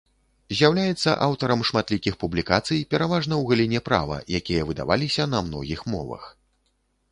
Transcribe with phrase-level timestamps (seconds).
[0.59, 6.23] З'яўляецца аўтарам шматлікіх публікацый, пераважна ў галіне права, якія выдаваліся на многіх мовах.